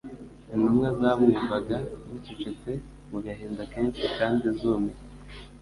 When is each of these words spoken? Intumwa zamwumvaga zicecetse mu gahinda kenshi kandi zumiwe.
Intumwa 0.53 0.87
zamwumvaga 0.99 1.77
zicecetse 2.09 2.71
mu 3.11 3.17
gahinda 3.25 3.61
kenshi 3.73 4.03
kandi 4.17 4.45
zumiwe. 4.57 4.99